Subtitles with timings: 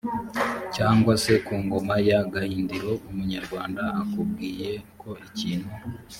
[0.75, 5.69] cyangwa se ku ngoma ya gahindiro umunyarwanda akubwiye ko ikintu